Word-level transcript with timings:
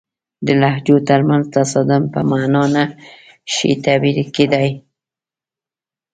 د 0.45 0.47
لهجو 0.61 0.95
ترمنځ 1.09 1.43
تصادم 1.55 2.03
په 2.13 2.19
معنا 2.29 2.63
نه 2.75 2.83
شي 3.53 3.71
تعبیر 3.83 4.17
کېدای. 4.35 4.69